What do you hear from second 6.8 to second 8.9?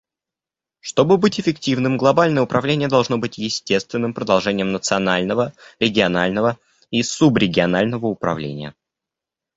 и субрегионального управления.